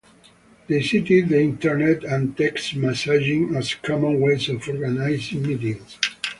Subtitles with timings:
[0.67, 5.99] They cited the Internet and text messaging as common ways of organising meetings.